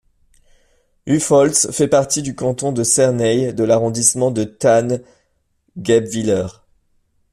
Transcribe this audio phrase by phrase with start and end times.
[1.05, 6.47] Uffholtz fait partie du canton de Cernay et de l'arrondissement de Thann-Guebwiller.